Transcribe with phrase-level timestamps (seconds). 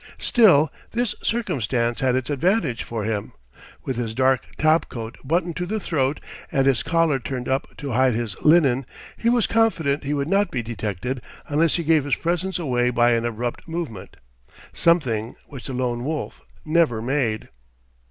[0.17, 3.33] Still, this circumstance had its advantages for him;
[3.85, 6.19] with his dark topcoat buttoned to the throat
[6.51, 10.49] and its collar turned up to hide his linen, he was confident he would not
[10.49, 14.17] be detected unless he gave his presence away by an abrupt movement
[14.73, 17.49] something which the Lone Wolf never made.